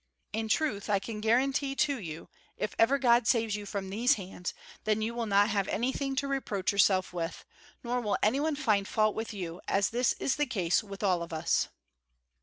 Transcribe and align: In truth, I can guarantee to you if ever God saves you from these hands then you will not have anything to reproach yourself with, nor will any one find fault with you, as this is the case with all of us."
In 0.33 0.47
truth, 0.49 0.89
I 0.89 0.97
can 0.97 1.21
guarantee 1.21 1.75
to 1.75 1.99
you 1.99 2.27
if 2.57 2.73
ever 2.79 2.97
God 2.97 3.27
saves 3.27 3.55
you 3.55 3.67
from 3.67 3.91
these 3.91 4.15
hands 4.15 4.51
then 4.83 4.99
you 5.03 5.13
will 5.13 5.27
not 5.27 5.49
have 5.49 5.67
anything 5.67 6.15
to 6.15 6.27
reproach 6.27 6.71
yourself 6.71 7.13
with, 7.13 7.45
nor 7.83 8.01
will 8.01 8.17
any 8.23 8.39
one 8.39 8.55
find 8.55 8.87
fault 8.87 9.13
with 9.13 9.31
you, 9.31 9.61
as 9.67 9.91
this 9.91 10.13
is 10.13 10.37
the 10.37 10.47
case 10.47 10.83
with 10.83 11.03
all 11.03 11.21
of 11.21 11.31
us." 11.31 11.67